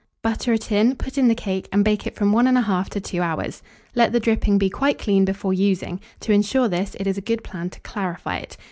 [0.23, 3.61] Butter a tin, put in the cake, and bake it from 11/2 to 2 hours.
[3.93, 7.43] Let the dripping be quite clean before using: to insure this, it is a good
[7.43, 8.57] plan to clarify it.